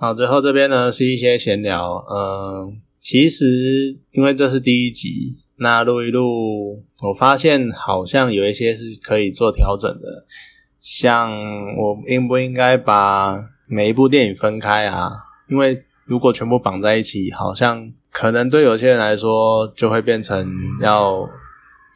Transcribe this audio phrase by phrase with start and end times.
[0.00, 10.24] 好，最后这边呢是一些闲聊，嗯，其实因为这是第一集，那录一录，我发现好像有一些是可以做调整的，
[10.80, 11.32] 像
[11.76, 15.10] 我应不应该把每一部电影分开啊？
[15.48, 20.48] 因为如果全部绑在一起，好像可能对有些人来说就会变成
[20.80, 21.28] 要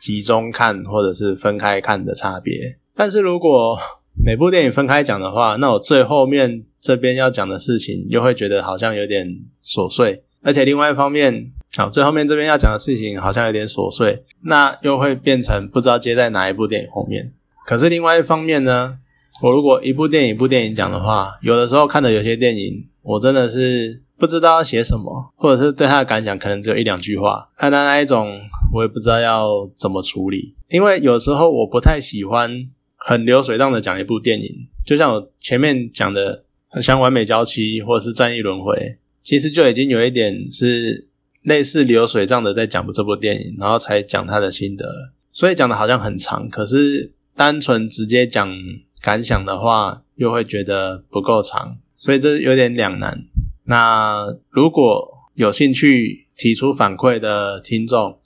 [0.00, 3.78] 集中看或者是分开看的差别，但是如果
[4.14, 17.32] 每部电影分开讲的话，那我最后面这边要讲的事情又会觉得好像有点琐碎，而且另外一方面，好，最后面这边要讲的事情好像有点琐碎，那又会变成不知道接在哪一部电影后面。
[17.66, 18.98] 可是另外一方面呢，
[19.40, 28.38] 我如果一部电影一部电影讲的话，有的时候看的有些电影，我真的是不知道要写什么，或者是对他的感想可能只有一两句话，看到那一种
[28.72, 32.68] 我也不知道要怎么处理，因为有时候我不太喜欢。
[33.04, 36.44] 很流水账的讲一部电影，就像我前面讲的，
[36.80, 38.74] 像《完美娇妻》或者是《战役轮回》，
[39.22, 41.08] 其实就已经有一点是
[41.42, 44.86] 类似流水账的在讲这部电影，然后才讲他的心得，
[45.32, 46.48] 所以讲的好像很长。
[46.48, 48.56] 可是单纯直接讲
[49.02, 53.24] 感想的话，又会觉得不够长，所以这有点两难。
[53.64, 58.18] 那如果有兴趣提出反馈的听众，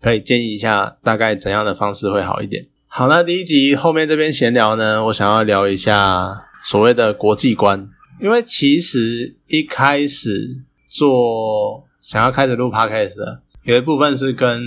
[0.00, 2.66] 可以建议一下，大概怎样的方式会好一点。
[2.98, 7.88] 好，那第一集后面这边闲聊呢，我想要聊一下所谓的国际观，
[8.20, 14.60] 因为其实一开始做想要开始录 podcast 的，有一部分是跟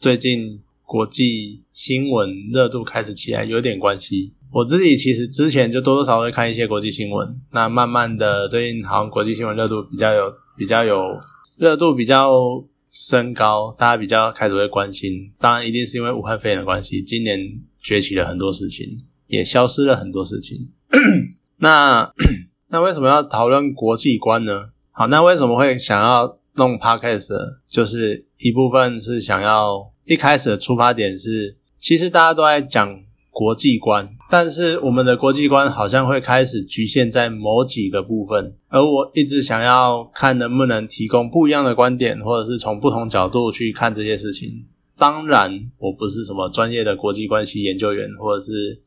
[0.00, 4.32] 最近国际新闻热度开始起来有点关系。
[4.50, 11.16] 我自己其实之前就多多少少会看一些国际新闻，那慢慢的最近好像国际新闻热度比较有比较有
[11.60, 12.32] 热度比较。
[12.92, 15.32] 升高，大家比较开始会关心。
[15.40, 17.40] 当然，一定是因为武汉肺炎的关系，今年
[17.82, 20.70] 崛起了很多事情，也消失了很多事情。
[21.58, 22.12] 那
[22.68, 24.70] 那为什么要讨论国际观呢？
[24.92, 27.34] 好，那为什么会想要弄 podcast？
[27.66, 33.02] 就是一部分是想要一开始的出发点是，其实大家都在讲。
[33.34, 44.64] 国际观，但是我们的国际观好像会开始局限在某几个部分，而我一直想要看能不能提供不一样的观点，或者是从不同角度去看这些事情。
[44.96, 48.80] 当然，我不是什么专业的国际关系研究员，或者是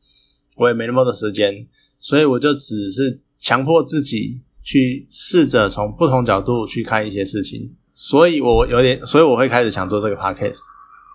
[0.56, 1.68] 我也没那么多时间，
[2.00, 7.72] 所以我就只是强迫自己去试着从不同角度去看一些事情。
[7.94, 10.58] 所以我有点，所以我会开始想做这个 podcast。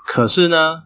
[0.08, 0.84] 可是呢？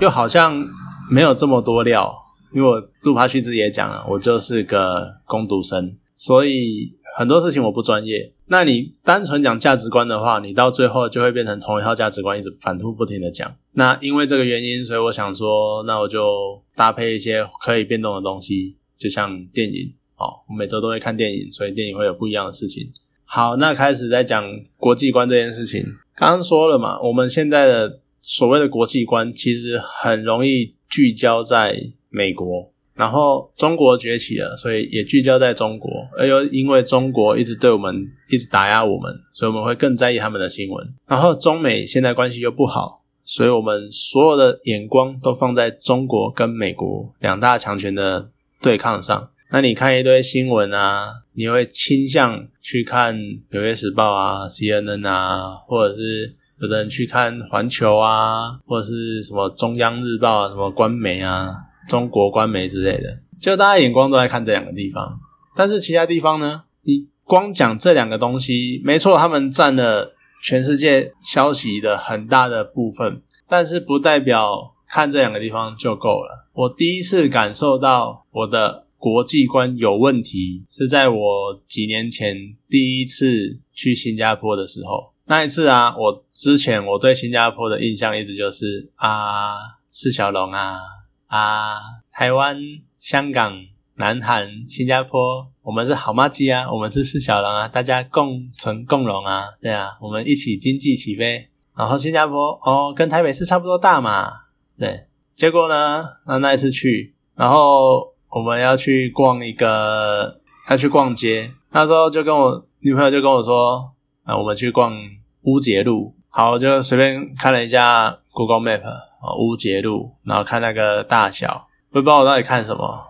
[0.00, 0.66] 又好像
[1.10, 2.14] 没有这么多料，
[2.52, 6.88] 因为我录趴须自己也讲了，我就是个攻读生，所以
[7.18, 8.32] 很多事情我不专业。
[8.46, 13.52] 那你单纯讲价值观的话，你到最后就会变成同一套价值观，一直反复不停的讲。
[13.72, 19.92] 那因为这个原因，所以我想说，那我就搭配一些可以变动的东西，就像电影。
[20.16, 22.88] 哦，我每周都会看电影，所以电影会有不一样的事情。
[23.24, 24.44] 好，那开始在讲
[24.76, 25.84] 国际观这件事情。
[26.14, 28.00] 刚刚说了嘛，我们现在的。
[28.22, 35.90] 所谓的国际观其实很容易聚焦在美国，然后中国崛起了，所以也聚焦在中国。
[36.18, 40.94] 而又因为中国一直对我们一直打压我们，所以我们会更在意他们的新闻。
[41.06, 48.30] 然后中美现在关系又不好，所以我们所有的眼光都放在中国跟美国两大强权的
[48.60, 49.30] 对抗上。
[49.52, 53.16] 那你看一堆新闻啊，你会倾向去看
[53.50, 56.36] 《纽约时报》啊、CNN 啊，或者是。
[56.60, 61.54] 有的人去看环球啊，或者是什么中央日报啊，什么官媒啊，
[61.88, 65.18] 中国官媒之类的，就大家眼光都在看这两个地方。
[65.56, 66.64] 但是其他地方呢？
[66.82, 76.46] 你光讲这两个东西，没错，他们占了全世界消息的很大的部分，但是不代表看这两个地方就够了。
[76.52, 85.12] 我第一次感受到我的国际观有问题，是在我几年前第一次去新加坡的时候。
[85.30, 89.54] 那一次啊，我之前我对新加坡的印象一直就是啊，
[89.86, 90.80] 四小龙啊
[91.28, 91.76] 啊，
[92.10, 92.58] 台湾、
[92.98, 93.56] 香港、
[93.94, 101.48] 南韩、新加坡，我们是好妈鸡啊，我们是四小龙啊，大家共存共荣啊，对啊，我们一起经济起飞。
[101.76, 104.32] 然后新加坡哦，跟台北市差不多大嘛，
[104.76, 105.06] 对。
[105.36, 113.92] 结果呢，那那一次去，然后我们要去逛一个，要去逛街，那时候就跟我女朋友就跟我说
[114.24, 114.92] 啊，我们去逛。
[115.42, 123.06] 乌节路，好，我就随便看了一下 Google Map 啊，乌节路，然后看那个大小，我也不知道我到底看什么，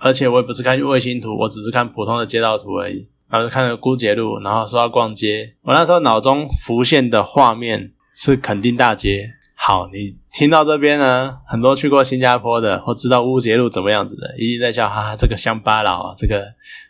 [0.00, 3.08] 而且我也不是看卫星图，我只是看普通的街道图而已。
[3.26, 9.28] 然后就看了乌节路，然后说要逛街，我那时候脑中浮现的画面是垦丁大街。
[9.56, 16.44] 好，你听到这边呢，很多去过新加坡的或知道乌节路怎么样子的，一定在笑，哈哈，这个乡巴佬，这个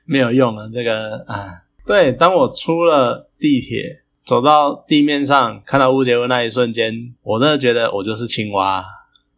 [0.04, 0.68] 没有用了。
[0.70, 8.82] 这个啊，对，当我出了地铁，走到地面上，看到乌节路那一瞬间，我真的觉得我就是青蛙，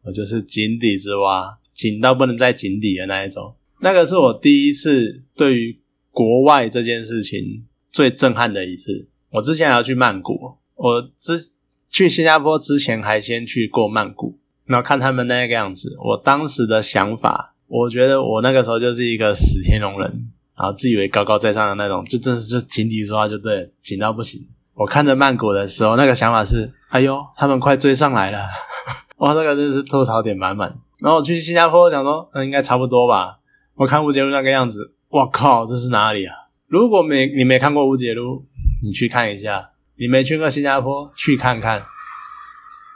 [0.04, 3.54] 我就是井底之蛙，井到不能再井底的那一种。
[3.80, 5.80] 那个是我第一次对于
[6.12, 9.08] 国外这件事情最震撼的一次。
[9.30, 11.50] 我之前还要去曼谷，我之
[11.90, 15.96] 去新加坡之前还先去过曼谷，然后看他们那个样子。
[16.04, 24.40] 我当时的想法，我觉得我那个时候就是一个死天龙人，然后自以为高高在上的那种，就真的是就井底之蛙，就对，紧到不行。
[24.76, 28.46] 我看着曼谷的时候，那个想法是：哎呦，他们快追上来了！
[29.19, 30.78] 哇，这个真的是吐槽点满满。
[31.00, 33.38] 然后我去新加坡，想说，嗯，应该差不多吧。
[33.75, 36.34] 我看吴杰路那个样子，我靠，这是哪里啊？
[36.67, 38.44] 如果没你没看过吴杰路，
[38.82, 39.70] 你去看一下。
[39.99, 41.82] 你没去过新加坡，去看看。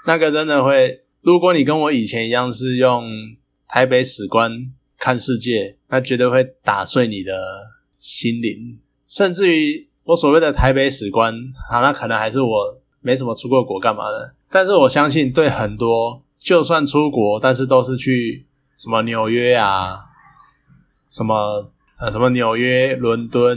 [0.07, 3.11] 那个真的会，如果你跟我以前一样是用
[3.67, 4.53] 台北史观
[4.99, 7.33] 看世界，那绝对会打碎你的
[7.99, 8.79] 心灵。
[9.07, 11.33] 甚至于我所谓的台北史观，
[11.71, 14.35] 啊，那可能还是我没什么出过国干嘛的。
[14.51, 18.45] 但是我相信，对很多就算出国，但是都是去
[18.77, 20.01] 什么纽约啊。
[21.11, 21.71] 什么
[22.01, 23.57] 呃，什么纽约、伦敦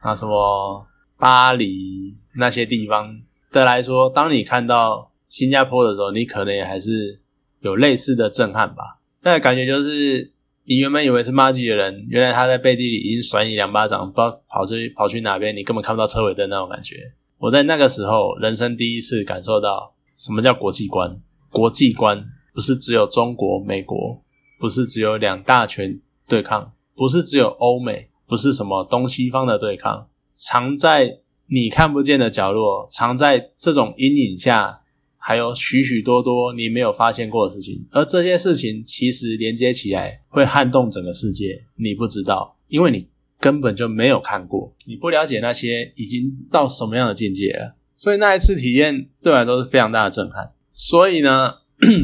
[0.00, 0.86] 啊，什么
[1.18, 7.20] 巴黎那些地方的来说，当你看到新加坡的时候，你可能也还是
[7.60, 8.98] 有类似的震撼吧。
[9.20, 10.31] 那个感觉就是，
[10.64, 17.12] 你原本以为是骂鸡的人，原来他在背地里已经甩你两巴掌，不知道跑去跑去哪边，你根本看不到车尾灯那种感觉。
[17.38, 21.20] 我在那个时候，人生第一次感受到什么叫国际观。
[21.50, 22.24] 国际观
[22.54, 24.22] 不是只有中国、美国，
[24.58, 26.72] 不是只有两大权对抗。
[26.94, 34.81] 不是只有欧美，不是什么东西方的对抗，藏在你看不见的角落，藏在这种阴影下，
[35.24, 37.86] 还有许许多多你没有发现过的事情。
[37.90, 41.64] 而这些事情其实连接起来，会撼动整个世界。
[41.76, 43.08] 你不知道，因为你
[43.38, 47.76] 根本就没有看过，你不了解那些已经到什么样的境界了。
[47.96, 50.52] 所以那一次体验对我来说是非常大的震撼。
[50.72, 51.54] 所以呢，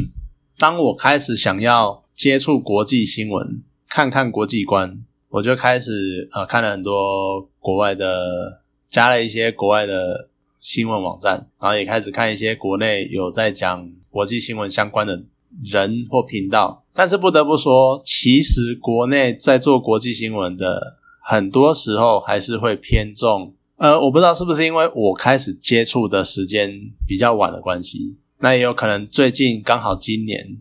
[0.57, 3.63] 当我开始想要接触国际新闻。
[3.91, 8.61] 看看国际观，我就开始呃看了很多国外的，
[8.91, 10.28] 加了一些国外的
[10.61, 15.23] 新闻网站，然后也开始看一些国内有在讲国际新闻相关的
[15.65, 16.85] 人或频道。
[16.95, 23.55] 但是不得不说，其实国内在做国际新闻的，很多时候还是会偏重。
[23.77, 30.57] 呃，我不知道是不是因为我开始接触的时间比较晚的关系，那也有可能最近刚好今年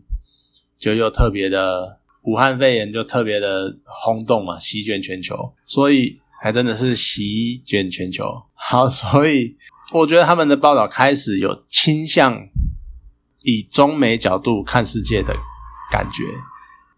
[0.78, 1.98] 就又特别的。
[2.24, 5.34] 武汉肺炎就特别的轰动嘛，席卷全球，
[5.64, 8.24] 所以还真的是席卷全球。
[8.54, 9.56] 好，所以
[9.92, 12.48] 我觉得他们的报道开始有倾向
[13.42, 15.34] 以中美角度看世界的
[15.90, 16.24] 感觉，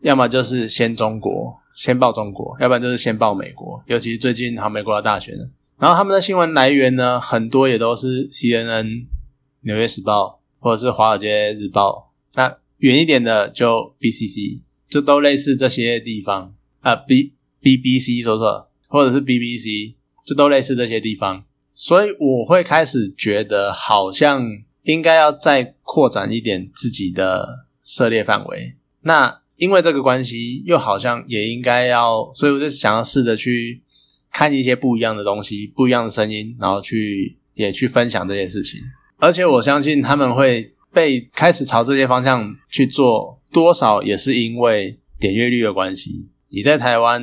[0.01, 3.83] 要么就是先中国，先报中国，要不然就是先报美国。
[3.87, 9.07] 尤其是最近好美国要大选了，然后他们的新闻来源呢，很多也都是 CNN、
[9.61, 12.13] 纽约时报或者是华尔街日报。
[12.35, 14.63] 那远一点的就 BCC。
[14.91, 19.95] 就都类似这些地方啊，B B B C 说说，或者是 B B C，
[20.27, 24.45] 就都类似这些地方，所以我会开始觉得好像
[24.83, 28.77] 应该要再扩展一点自己的涉猎范围。
[29.03, 33.81] 那因为这个关系，又好像也应该要，所以我就想要试着去
[34.31, 38.81] 看一些不一样的东西，不一样的声音，然后去也去分享这些事情。
[39.19, 43.39] 而且我相信他们会被开始朝这些方向去做。
[43.53, 46.31] 多少也是因为点阅率的关系。
[46.51, 47.21] 你在台湾，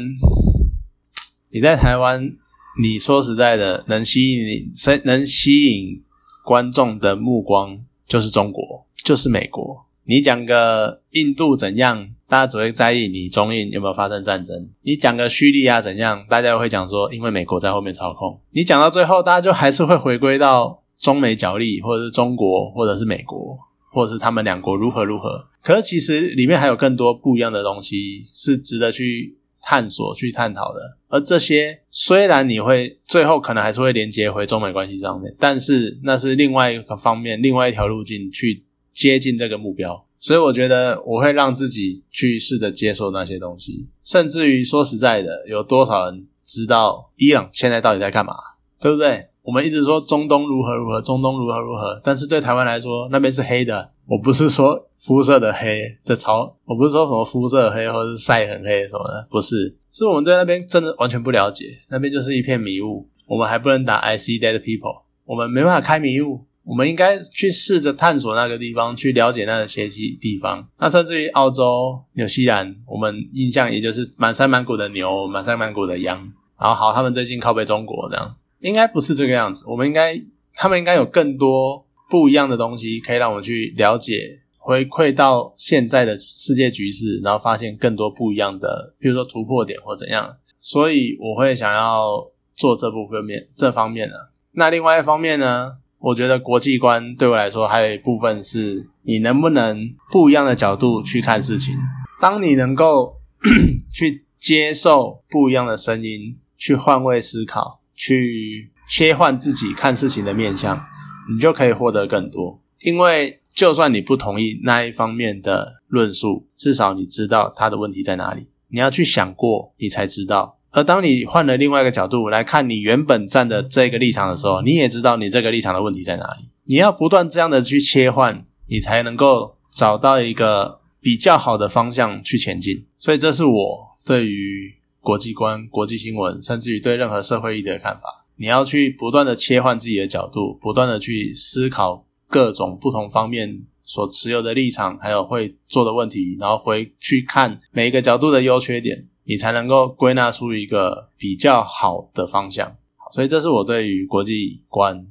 [1.49, 2.33] 你在台湾，
[2.81, 4.71] 你说实在的，能吸引你、
[5.03, 6.01] 能吸引
[6.43, 9.85] 观众的目光，就是中国，就是美国。
[10.03, 18.39] 你讲个印度怎样，大家只会在意你中印有没有发生战争；你讲个叙利亚怎样，大家会讲说，因为美国在后面操控。
[18.51, 23.57] 你讲到最后，大家就还是会回归到中美角力，或者是中国，或者是美国。
[23.89, 25.47] 或者是他们两国如何如何？
[25.63, 29.35] 可是其实里面还有更多不一样的东西是值得去
[29.69, 30.79] 探索、去探讨的。
[31.09, 40.05] 而这些虽然你会最后可能还是会连接回中美关系上面，但是那是另外一个方面、另外一条路径去接近这个目标。
[40.21, 48.33] 所以我觉得我会让自己去试着接受那些东西，甚至于说实在的，有多少人知道伊朗现在到底在干嘛？
[48.79, 49.27] 对不对？
[49.47, 53.89] 我们一直说中东如何如何，中东如何如何，但是对台湾来说，那边是黑的。
[54.05, 63.07] 我不是说肤色的黑，这超，我不是说什么肤色黑或者是晒很黑什么的，不是，是我们对那边真的完全不了解，那边就是一片迷雾。
[63.25, 66.41] 我们还不能打 I see dead people，我们没办法开迷雾。
[66.65, 70.67] 我们应该去试着探索那个地方，去了解那些地地方。
[70.77, 76.17] 那甚至于澳洲、纽西兰，我们印象也就是满山满谷的牛，满山满谷的羊。
[76.59, 78.35] 然后好，他们最近靠背中国这样，
[78.67, 79.63] 应该不是这个样子。
[79.67, 80.13] 我们应该，
[80.53, 90.35] 他们应该有更多不一样的东西，可以让我去了解，回馈到现在的世界局势，然后发现更多不一样的，比如说突破点或怎样。
[90.59, 94.31] 所以我会想要做这部分面这方面的。
[94.51, 101.75] 那另外一方面呢，我觉得国际观对我来说还有一部分是，你能不能不一样的角度去看事情。
[102.19, 103.17] 当你能够
[103.93, 110.85] 去接受不一样的声音，去换位思考，去切换自己看事情的面向，
[111.29, 112.61] 你就可以获得更多。
[112.81, 118.47] 因为就算你不同意那一方面的论述，至少你知道他的问题在哪里。
[118.69, 120.59] 你要去想过，你才知道。
[120.71, 126.47] 而当你换了另外一个角度来看你原本站的这个立场的时候，你也知道你这个立场的问题在哪里。
[126.65, 130.79] 你要不断这样的去切换，你才能够找到一个。
[130.99, 134.73] 比较好的方向去前进，所以这是我对于
[135.07, 138.25] 国际观、国际新闻，甚至于对任何社会议题的看法。
[138.35, 152.75] 你要去不断的切换自己的角度，不断的去思考各种不同方面所持有的立场，还有会做的问题，然后回去看每一个角度的优缺点，你才能够归纳出一个比较好的方向。
[153.13, 155.07] 所以这是我对于国际观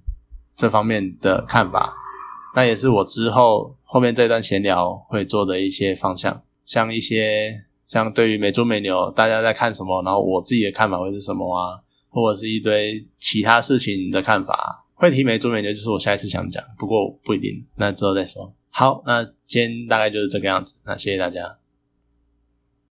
[0.55, 1.95] 这方面的看法。
[2.55, 11.79] 那也是我之后后面这段闲聊会做的一些方向，像一些像对于美猪美牛大家在看什么，然后我自己的看法会是什么啊，
[12.09, 18.53] 或者是一堆其他事情的看法，会提美猪美牛就是我下一次想讲，不过不一定，那之后再说。
[18.71, 21.59] 好，那今天大概就是这个样子，那谢谢大家。